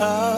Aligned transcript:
Oh. 0.00 0.37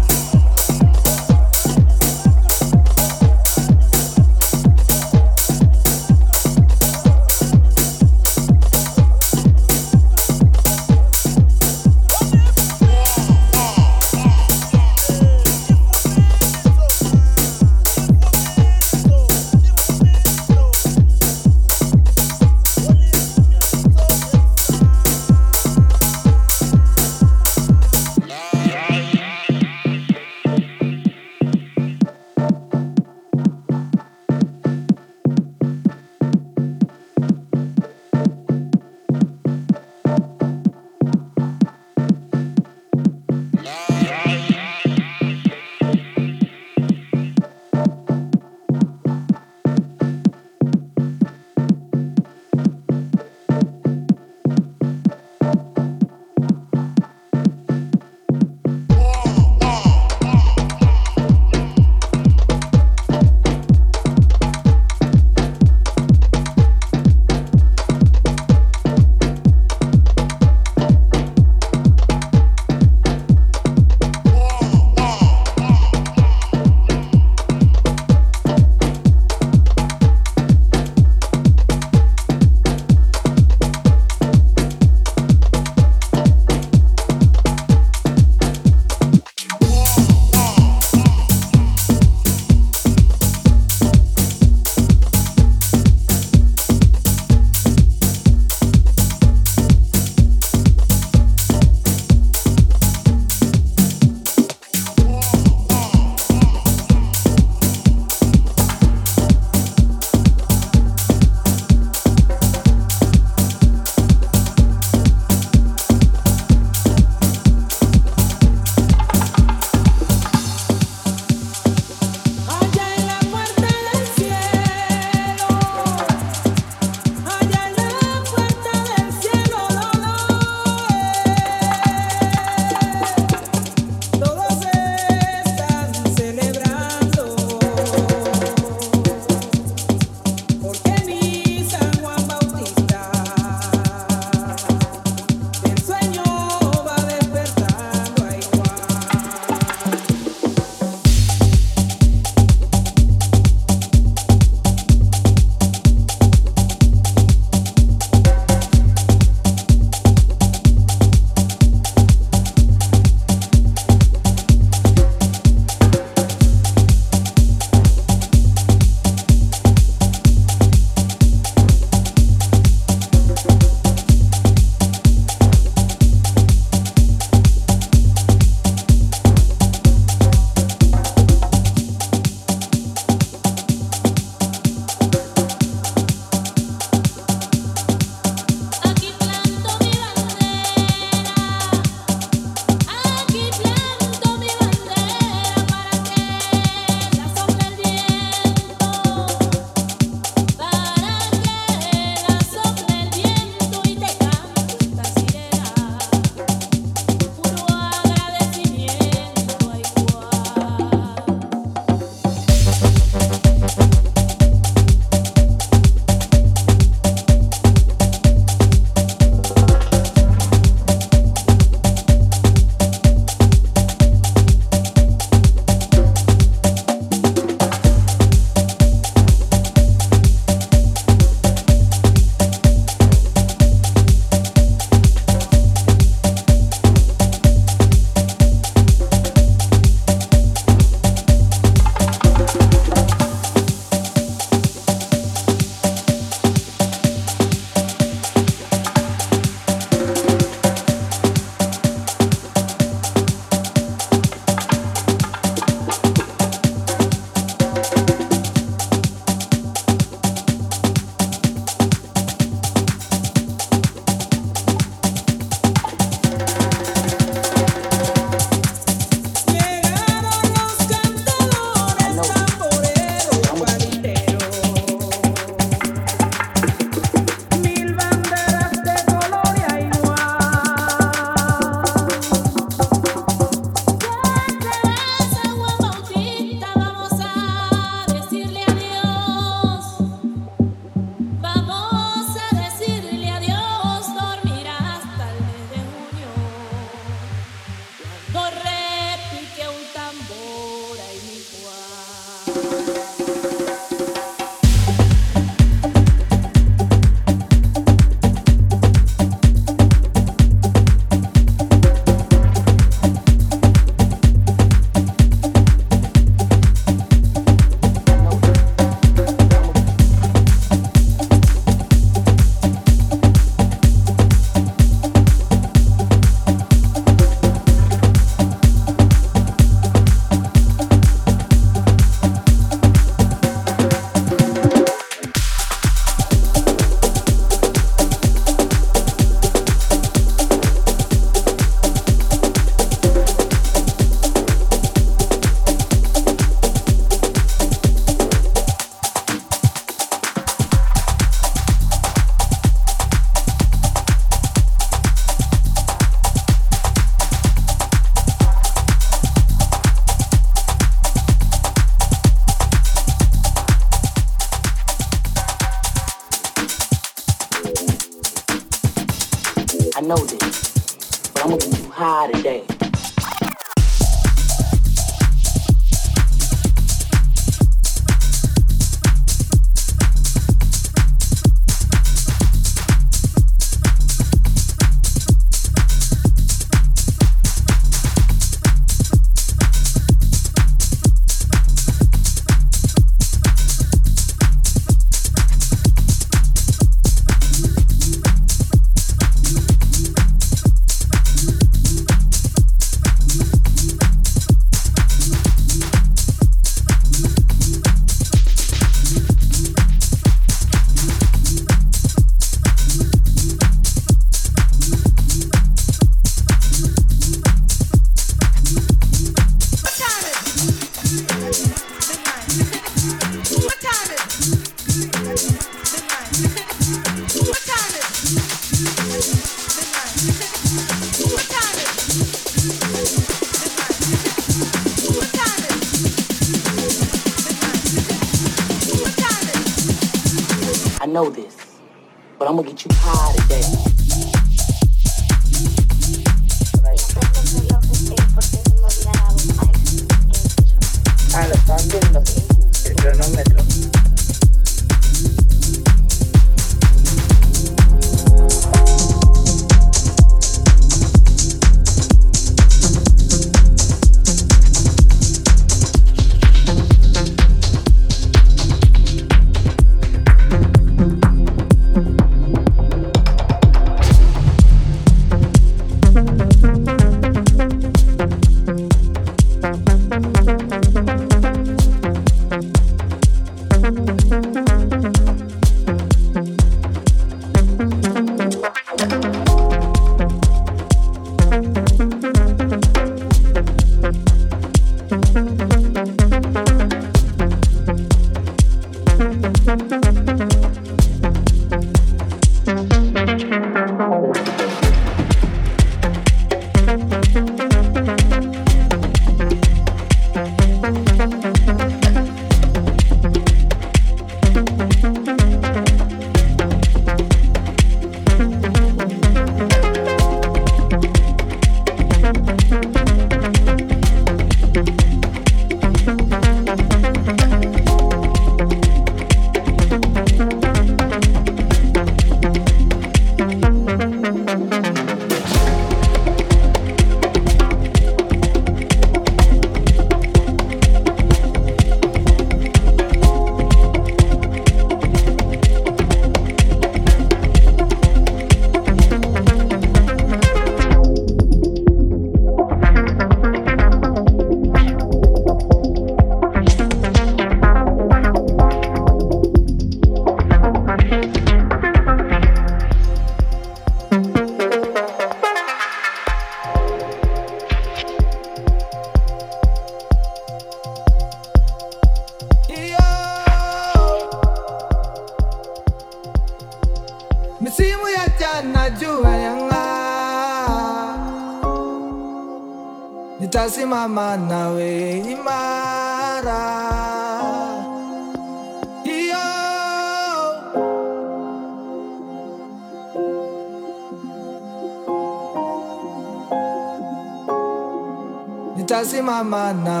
Nitasimama 599.21 599.73
mind 599.73 599.87
imara 599.87 600.00